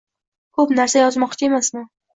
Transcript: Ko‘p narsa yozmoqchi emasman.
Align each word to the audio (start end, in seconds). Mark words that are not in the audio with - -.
Ko‘p 0.59 0.73
narsa 0.79 1.05
yozmoqchi 1.07 1.53
emasman. 1.53 1.91